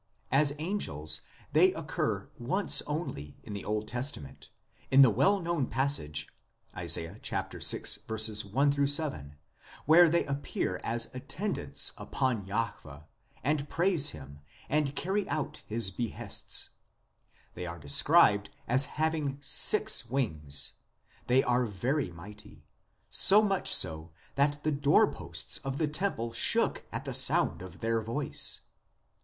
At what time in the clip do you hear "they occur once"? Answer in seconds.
1.53-2.81